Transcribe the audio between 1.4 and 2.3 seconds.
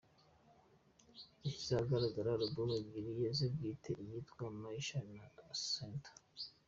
Yashyize ahagaragara